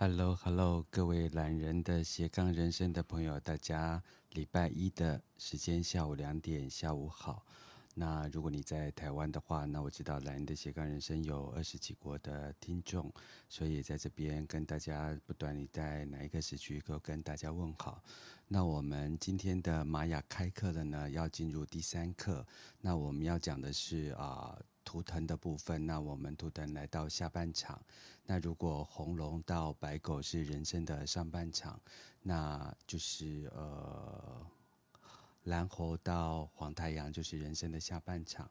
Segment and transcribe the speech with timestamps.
[0.00, 4.00] Hello，Hello，各位懒人的斜杠人生的朋友，大家
[4.30, 7.44] 礼拜一的时间下午两点，下午好。
[7.94, 13.12] 那如果你在台湾的话，那我知道懒人的斜杠人生有二十几国的听众，
[13.48, 18.00] 所以在这边跟大家，不管你在哪一个时区，都跟大家问好。
[18.46, 22.46] 那我们今天的玛雅开课了呢，要进入第三课。
[22.80, 24.56] 那我们要讲的是啊。
[24.88, 27.78] 图腾的部分，那我们图腾来到下半场。
[28.24, 31.78] 那如果红龙到白狗是人生的上半场，
[32.22, 34.46] 那就是呃
[35.42, 38.50] 蓝猴到黄太阳就是人生的下半场。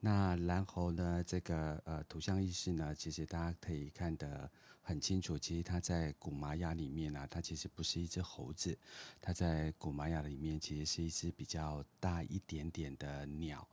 [0.00, 4.50] 那蓝猴呢，这个呃图像意识呢，其实大家可以看的
[4.86, 5.36] 很清楚。
[5.36, 8.78] 其实它在古玛雅里面呢、它其实不是一只猴子，
[9.20, 13.66] 它在古玛雅里面其实是一只比较大一点点的鸟。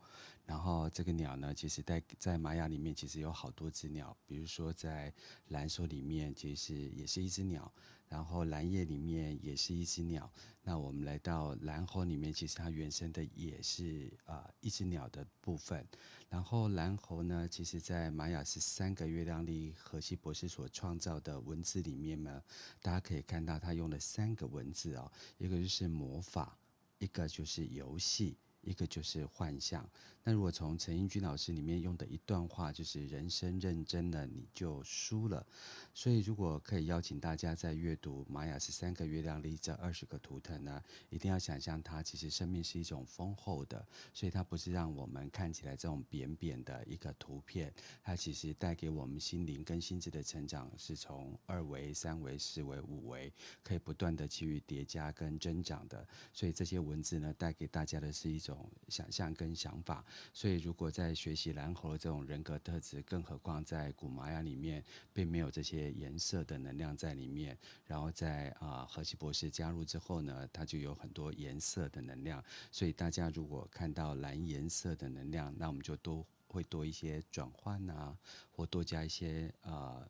[0.44, 5.14] 然后这个鸟呢，其实在在玛雅里面其实有好多只鸟，比如说在
[5.48, 7.72] 蓝手里面，其实也是一只鸟。
[8.08, 10.30] 然后蓝夜里面也是一只鸟，
[10.62, 15.86] 那我们来到蓝猴里面，其实它原生的也是啊、呃、一只鸟的部分。
[16.28, 22.42] 然后蓝猴呢，其实在玛雅是三个月亮历荷西博士所创造的文字里面呢，
[22.80, 26.58] 大家可以看到他用了三个文字哦，一个就是魔法，
[26.98, 28.36] 一个就是游戏。
[28.64, 29.88] 一个就是幻象。
[30.26, 35.46] 那如果从陈英军老师里面用的一段话，就是人生认真了你就输了。
[35.92, 47.70] 所以如果可以邀请大家在阅读玛雅十三个月亮里这二十个图腾呢，一定要想象它其实生命是一种丰厚的，所以它不是让我们看起来这种扁扁的一个图片，
[48.02, 53.30] 它其实带给我们心灵跟心智的成长，是从二维、三维、四维、五维，
[53.62, 56.08] 可以不断的去叠加跟增长的。
[56.32, 58.53] 所以这些文字呢，带给大家的是一种。
[58.88, 67.56] 想象跟想法，所以如果在学习蓝猴的这种人格特质，更何况在古玛雅里面，并没有这些颜色的能量在里面。
[67.86, 72.42] 然后在啊，荷西博士加入之后呢，它就有很多颜色的能量。
[72.70, 78.16] 所以大家如果看到蓝颜色的能量，那我们就都会多一些转换啊，
[78.50, 80.06] 或多加一些啊。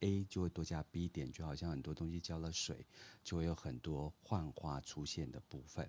[0.00, 2.86] A 就会多加 B 点，就好像很多东西浇了水，
[3.24, 5.88] 就会有很多幻化出现的部分。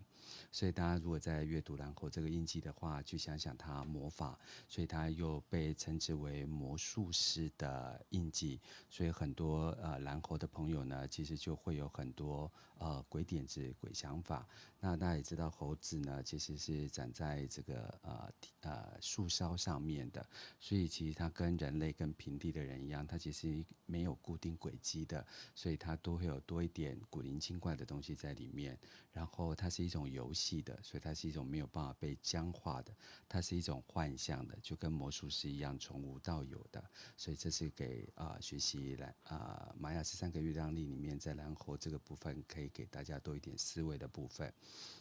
[0.51, 4.37] 所以大家如果在阅读蓝猴这个印记的话，去想想它魔法，
[4.67, 8.59] 所以它又被称之为魔术师的印记。
[8.89, 14.47] 所以很多呃蓝猴的朋友呢，其实就会有很多呃鬼点子、鬼想法。
[14.79, 20.25] 那大家也知道，猴子呢其实是长在这个呃呃树梢上面的，
[20.59, 25.25] 所以其实它跟人类、跟平地的人一样，它其实没没有固定轨迹的，
[25.55, 28.77] 所以它都会有多一点古灵精怪的东西在里面。
[29.11, 32.95] 然后它是一种游戏的，所以它是一种没有办法被僵化的，
[33.27, 36.83] 它是一种幻象的，就跟魔术师一样从无到有的。
[37.15, 44.53] 所以这是给啊、学习来啊玛雅十三个月亮历里面在蓝猴这个部分可以给大家多一点思维的部分。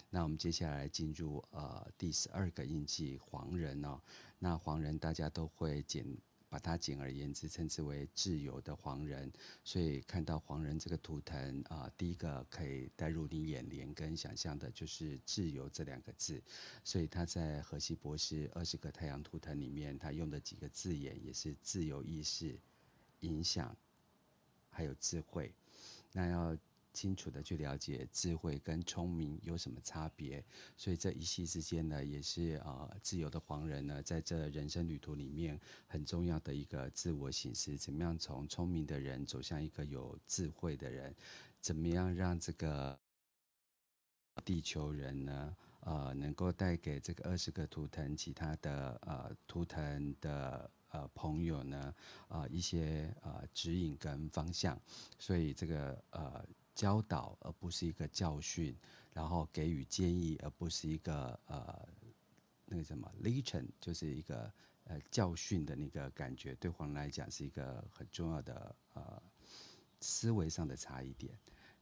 [0.09, 4.01] 那我们接下来进入呃第十二个印记黄人哦，
[4.39, 6.07] 那黄人大家都会简。
[6.49, 9.33] 把它简而言之称之为自由的黄人，
[9.65, 16.43] 所以看到黄人这个图腾啊、第一个可以带入你眼帘跟想象的就是自由这两个字，
[16.85, 22.59] 所以他在荷西博士二十个太阳图腾里面，他用的几个字眼也是自由意识、
[23.21, 23.77] 影响，
[24.71, 25.53] 还有智慧，
[26.13, 26.57] 那要。
[26.97, 30.43] 清楚的去了解智慧跟聪明有什么差别，
[30.79, 41.15] 所以这一夕之间呢，也是啊、呃、自由的黄人呢，在这人生旅途里面很重要的一个自我省思，怎么样从聪明的人走向一个有智慧的人，
[41.61, 42.99] 怎么样让这个
[44.43, 51.95] 地球人呢，呃，能够带给这个二十个图腾其他的呃图腾的呃朋友呢，
[52.29, 54.81] 呃一些呃指引跟方向，
[55.19, 56.43] 所以这个呃。
[56.77, 58.77] 教导而不是一个教训，
[59.15, 61.89] 然后给予建议而不是一个呃
[62.67, 64.53] 那个什么 lesson 就是一个
[64.85, 69.23] 呃教训的那个感觉，对黄来讲是一个很重要的呃
[70.01, 71.37] 思维上的差异点。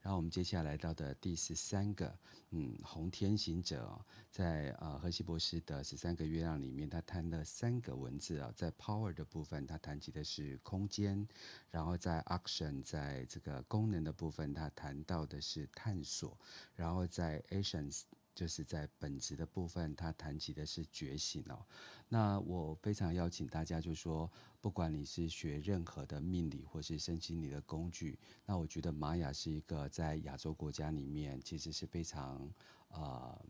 [0.04, 2.14] 然后我们接下来到的第十三个，
[2.50, 3.98] 嗯，红天行者，
[4.30, 11.26] 在呃荷西博士的十三个月亮里面，他谈了三个文字啊，在 power 的部分，他谈及的是空间；
[11.70, 16.36] 然后在 action，在这个功能的部分，他谈到的是探索；
[16.76, 18.02] 然后在 essence。
[18.34, 21.64] 就是在本质的部分，他谈及的是觉醒哦。
[22.08, 32.50] 那我非常邀请大家，就是说，不管你是学任何的命理或是身心理的工具，那我觉得玛雅是一个在亚洲国家里面其实是非常
[32.88, 33.44] 呃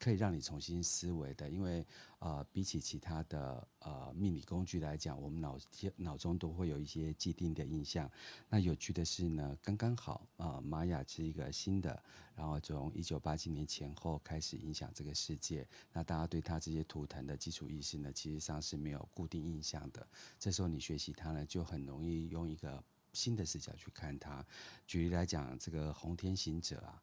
[0.00, 1.86] 可以让你重新思维的，因为
[2.20, 5.58] 呃，比起其他的呃命理工具来讲，我们脑
[5.96, 8.10] 脑中都会有一些既定的印象。
[8.48, 12.02] 那有趣的是呢，刚刚好啊、玛雅是一个新的，
[12.34, 15.68] 然后从一九八七年前后开始影响这个世界。
[15.92, 20.06] 那大家对它这些图腾的基础意识呢，其实上是没有固定印象的。
[20.38, 22.82] 这时候你学习它呢，就很容易用一个
[23.12, 24.42] 新的视角去看它。
[24.86, 27.02] 举例来讲，这个红天行者啊。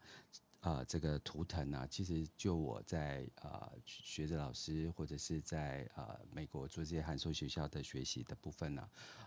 [0.67, 8.81] 呃，这个图腾呢、啊，其实就我在呃学着老师或者是在呃美国做这些函授学校的学习的部分呢、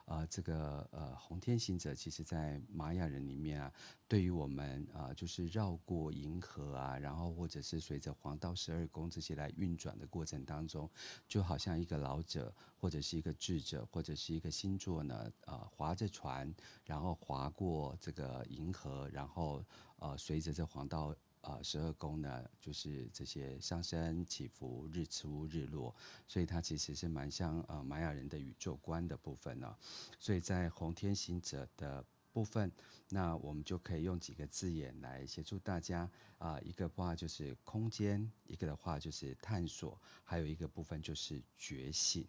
[0.04, 3.72] 啊，呃，这个呃红天行者，其实在玛雅人里面啊，
[4.06, 10.90] 对于我们啊、就是绕过银河啊，然后或者是随着黄道十二宫这些来运转的过程当中，
[11.26, 16.54] 就好像一个老者或者是一个智者或者是一个星座呢，呃，划着船，
[16.84, 19.64] 然后划过这个银河，然后。
[20.02, 25.94] 呃，随着这黄道呃十二宫呢，就是这些上升起伏、日出日落，
[26.26, 29.76] 所以它其实是蛮像呃玛雅人的宇宙观的部分呢、
[30.18, 32.70] 所以在红天行者的部分，
[33.08, 36.08] 那我们就可以用几个字眼来协助大家
[36.38, 42.26] 啊、一个话就是空间，一个的话就是探索，还有一个部分就是觉醒。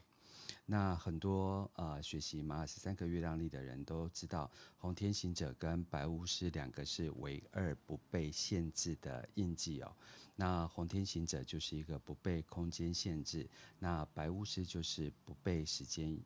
[0.66, 9.96] 那很多呃学习马尔十三个月亮历的人都知道，红天行者跟白巫师两个是唯二不被限制的印记哦。
[10.36, 13.50] 那红天行者就是一个不被空间限制，
[13.80, 16.18] 那白巫师就是不被时间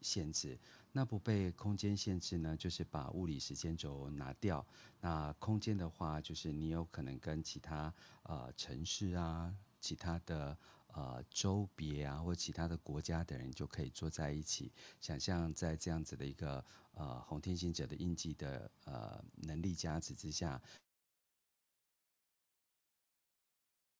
[0.00, 0.58] 限制。
[0.92, 4.64] 那不被空间限制呢，就是把物理时间轴拿掉。
[5.00, 7.92] 那空间的话，就是你有可能跟其他
[8.24, 10.56] 呃城市啊，其他的。
[10.92, 20.60] 呃，周别啊，或其他的国家的人就可以坐在一起，想象在这样子的一个呃红天行者的印记的呃能力加持之下。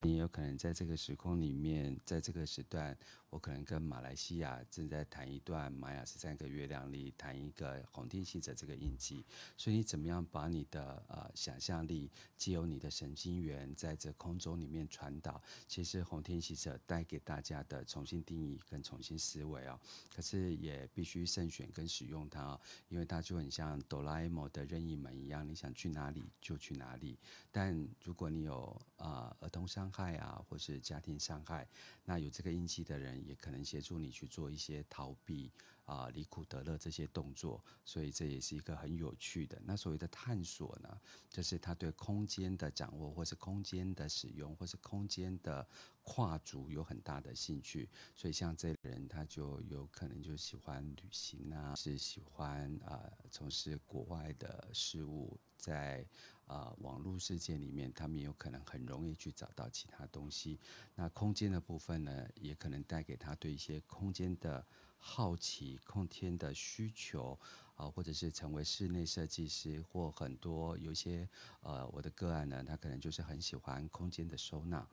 [0.04, 2.96] 你有可能在这个时空里面，在这个时段，
[3.30, 9.24] 我可能跟马来西亚正在谈一段玛雅十三个月亮里，谈一个红天行者这个印记。
[9.56, 15.40] 所以你怎么样把你的呃想象力，借由你的神经元，在这空中里面传导？
[15.68, 19.78] 其实红天行者带给大家的重新定义跟重新思维哦。
[20.12, 27.16] 可是也必须慎选跟使用它哦，因为它就很像哆啦 A 梦的任意门一样，你想去哪里就去哪里。
[27.52, 28.64] 但如果你有
[28.96, 31.68] 啊、呃、儿童伤害啊，或是家庭伤害，
[32.04, 35.52] 那有这个印记的人也可能协助你去做一些逃避
[35.84, 39.60] 啊、离苦得乐这些动作，所以这也是一个很有趣的。
[39.64, 45.66] 那所谓的探索呢，就是他对空间的掌握，或是空间的使用，或是空间的
[46.02, 47.88] 跨足有很大的兴趣。
[48.14, 56.06] 所以像这个人，他就有可能就喜欢旅行啊，是喜欢啊从事国外的事物，在。
[56.46, 60.58] 啊、网络世界里面，他们有可能很容易去找到其他东西。
[60.94, 64.64] 那空间的部分呢，也可能带给他对一些空间的
[64.98, 67.38] 好奇、空间的需求
[67.74, 71.28] 啊、或者是成为室内设计师，或很多有一些
[71.62, 74.86] 呃，我的个案呢，他可能就是很喜欢空间的收纳。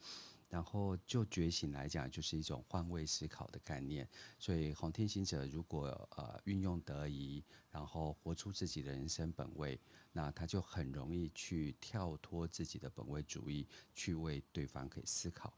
[0.49, 4.07] 然后就觉醒来讲，就是一种换位思考的概念。
[4.39, 5.87] 所以红天行者如果
[6.17, 9.79] 呃运用得宜，然后活出自己的人生本位，
[10.11, 15.53] 那他就很容易去跳脱自己的本位主义，去为对方可以思考。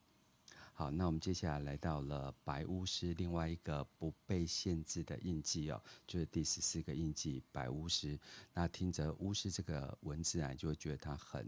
[0.74, 8.20] 好，那我们接下来来到了白巫师，另外一个不被限制的印记哦，就是第十四个印记白巫师。
[8.54, 11.48] 那听着巫师这个文字啊，就会觉得他很。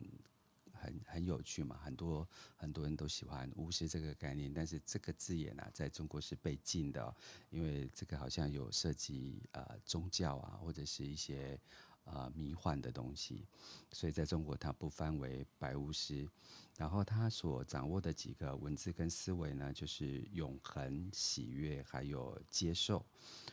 [0.84, 7.16] 很很有趣嘛，很多很多人都喜欢巫师这个概念，但是这个字眼呢、啊，在中国是被禁的、
[7.50, 11.58] 因为这个好像有涉及呃宗教啊，或者是一些
[12.04, 13.46] 呃迷幻的东西，
[13.92, 16.30] 所以在中国它不翻为白巫师。
[16.76, 23.06] 然后他所掌握的几个文字跟思维呢，就是永恒、喜悦，还有接受。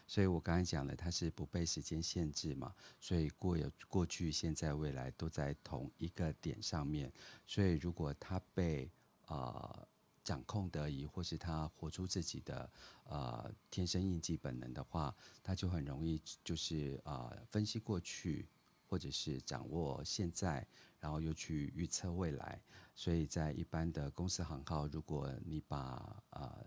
[0.07, 7.13] 所以我刚才讲了，他是不被时间限制嘛，所以过有过去、现在、未来都在同一个点上面。
[7.47, 8.91] 所以如果他被
[9.27, 9.89] 呃
[10.23, 12.71] 掌控得宜，或是他活出自己的
[13.05, 18.49] 呃天生印记本能的话，他就很容易就是呃分析过去，
[18.89, 20.67] 或者是掌握现在。
[21.03, 22.61] 然后又去预测未来，
[22.95, 26.63] 所以在一般的公司行号，如果你把呃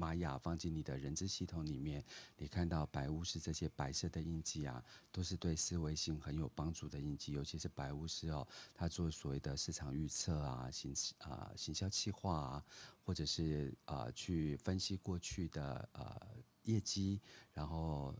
[0.00, 2.02] 玛雅放进你的人资系统里面，
[2.38, 12.64] 你看到白巫师这些白色的印记啊，都是对思维性很有帮助的印记，尤其是白巫师哦，他做所谓的市场预测啊、行啊、行销企划啊，
[13.04, 16.18] 或者是啊、呃、去分析过去的呃
[16.62, 17.20] 业绩，
[17.52, 18.14] 然后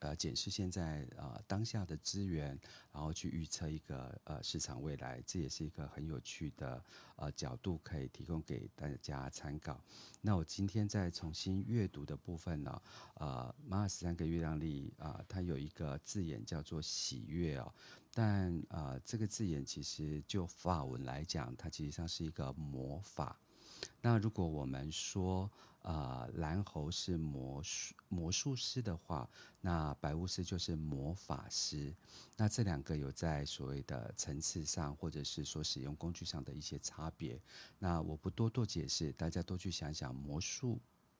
[0.00, 2.58] 呃检视现在呃当下的资源，
[2.92, 6.82] 然后去预测一个呃市场未来，这也是一个很有趣的
[7.16, 9.82] 呃角度，可以提供给大家参考。
[10.20, 12.82] 那我今天在重新阅读的部分呢，
[13.14, 17.72] 呃，马尔十三个月亮历啊，它有一个字眼叫做喜悦哦，
[18.12, 23.38] 但呃这个字眼其实就法文来讲，它其实上是一个魔法。
[24.00, 25.50] 那如果我们说，
[25.82, 29.28] 呃，蓝猴是魔术魔术师的话，
[29.60, 31.94] 那白巫师就是魔法师。
[32.36, 37.40] 那这两个有在所谓的层次上，或者是说使用工具上的一些差别。
[37.78, 40.78] 那我不多做解释，大家多去想想魔术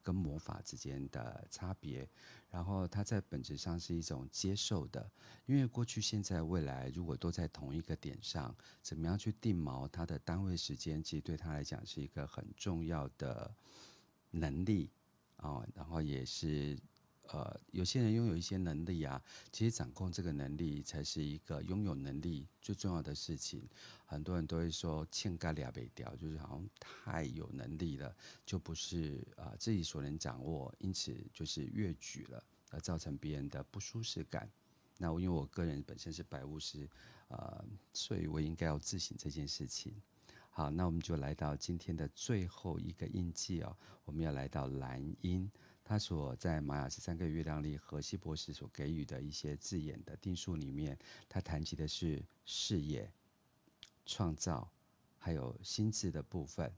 [0.09, 2.09] 跟魔法之间的差别。
[2.51, 5.11] 然后它在本质上是一种接受的，
[5.47, 13.55] 因为过去、现在、未来如果都在同一个点上，怎么样去定锚它的单位时间，其实对他来讲是一个很重要的。
[14.31, 14.91] 能力
[15.37, 16.79] 啊、然后也是
[17.31, 23.63] 呃，有些人拥有一些能力啊，其实掌控这个能力才是一个拥有能力最重要的事情。
[24.07, 28.15] 很多人都会说“欠干俩北调”，就是好像太有能力了，
[28.47, 34.51] 就不是啊、自己所能掌握，因此就是越举了，而造成别人的不舒适感。
[34.97, 36.89] 那因为我个人本身是白巫师，
[37.29, 39.95] 呃，所以我应该要自省这件事情。
[40.51, 45.49] 好，那我们就来到今天的最后一个印记哦，我们要来到蓝音，
[45.89, 50.99] 他所在玛雅十三个月亮里荷西博士所给予的一些字眼的定数里面，
[51.31, 53.11] 他谈及的是事业、
[54.05, 54.71] 创造，
[55.17, 56.71] 还有心智的部分。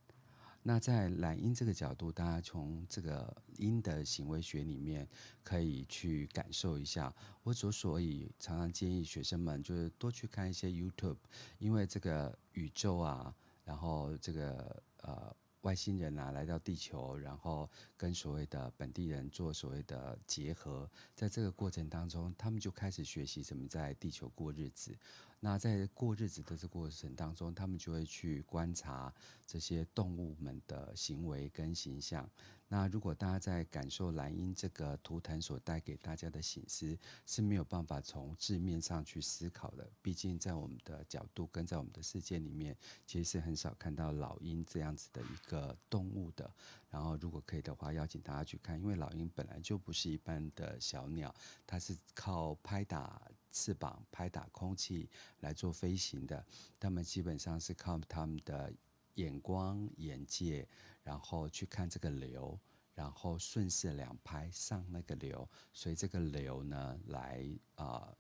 [0.63, 5.09] 那在蓝音这个角度，大家从这个音的行为学里面
[5.43, 7.13] 可以去感受一下。
[7.43, 11.17] 我之所以常常建议学生们就是多去看一些 YouTube，
[11.59, 13.35] 因为这个宇宙啊。
[13.63, 24.97] 然后这个呃外星人啊来到地球，然后跟所谓的本地人做所谓的结合，在这个过程当中，他们就开始学习怎么在地球过日子。
[25.43, 29.13] 那在过日子的这过程当中，他们就会去观察
[29.47, 32.29] 这些动物们的行为跟形象。
[32.69, 39.91] 那如果大家在感受蓝鹰这个图腾所带给大家的醒思，是没有办法从字面上去思考的。
[40.01, 46.49] 毕竟在我们的角度跟在我们的世界里面，其实是很少看到老鹰这样子的一个动物的。
[46.91, 51.35] 然后如果可以的话，邀请大家去看，因为老鹰本来就不是一般的小鸟，
[51.67, 53.21] 它是靠拍打
[53.51, 55.09] 翅膀、拍打空气
[55.41, 56.45] 来做飞行的。
[56.79, 58.73] 他们基本上是靠他们的
[59.15, 60.67] 眼光、眼界。
[61.03, 62.61] 然后去看这个流，
[62.95, 67.43] 然后顺势两拍上那个流，所以这个流呢来
[67.75, 68.15] 啊、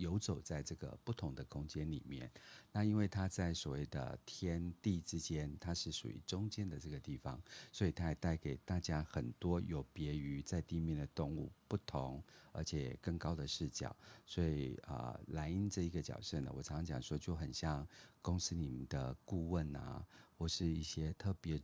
[0.00, 2.30] 游走在这个不同的空间里面。
[2.72, 7.40] 那因为它在所谓的天地之间，它是属于中间的这个地方，
[7.70, 13.94] 所以它还带给大家很多有别于在地面的动物不同而且更高的视角。
[14.26, 17.86] 所以啊、呃，蓝鹰这一个角色呢，我常常讲说就很像
[18.22, 20.04] 公司里面的顾问啊，
[20.36, 21.60] 或是一些特别。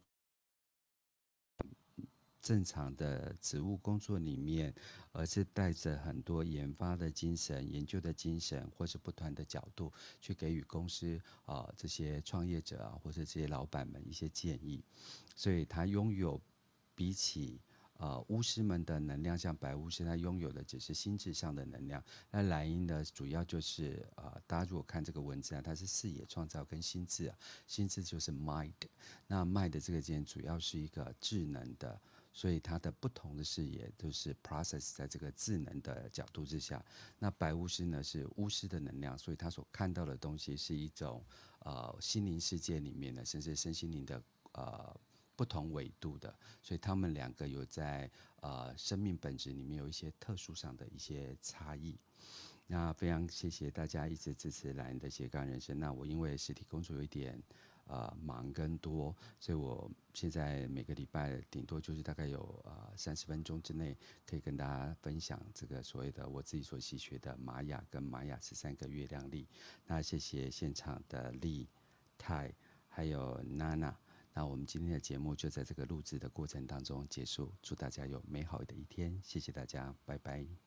[2.47, 4.73] 正常的职务工作里面，
[5.11, 14.81] 而是带着很多研发的精神、研究的精神，或是不同的角度去给予公司啊、这些创业者啊，或者这些老板们一些建议。
[15.35, 16.41] 所以，他拥有
[16.95, 17.61] 比起
[17.95, 22.01] 呃巫师们的能量，像白巫师，他拥有的只是心智上的能量。
[22.31, 27.37] 那莱茵呢，主要就是呃，大家如果看这个文字啊，它是视野、创造跟心智啊，
[27.67, 28.71] 心智就是 mind。
[29.27, 32.01] 那 mind 这个字主要是一个智能的。
[32.37, 36.85] 所以它的不同的视野都是 process 在这个智能的角度之下。
[37.19, 41.25] 那白巫师呢，是巫师的能量，所以他所看到的东西是一种
[41.61, 44.95] 呃心灵世界里面的，甚至身心灵的呃
[45.35, 46.39] 不同维度的。
[46.63, 48.11] 所以他们两个有在
[48.43, 51.99] 呃生命本质里面有一些特殊上的一些差异。
[52.67, 55.81] 那非常谢谢大家一直支持蓝的斜杠人生。
[55.81, 57.43] 那我因为实体工作有一点。
[57.89, 69.47] 呃，忙跟多，所以我现在每个礼拜顶多就是大概有呃三十分钟之内，可以跟大家分享这个所谓的我自己所习学的玛雅跟玛雅十三个月亮历。
[69.87, 71.69] 那谢谢现场的丽、
[72.19, 72.53] 泰
[72.89, 73.97] 还有娜娜。
[74.35, 80.66] 那我们今天的节目就在这个录制的过程当中结束，祝大家有美好的一天，谢谢大家，拜拜。